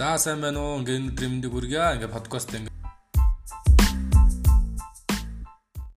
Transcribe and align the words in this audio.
За 0.00 0.16
сайн 0.16 0.40
байна 0.40 0.60
уу? 0.64 0.80
Ингээ 0.80 0.96
өнөөдөр 0.96 1.28
мэндийг 1.28 1.52
хүргье. 1.52 1.84
Ингээ 2.00 2.08
подкаст 2.08 2.56
ингээ 2.56 2.79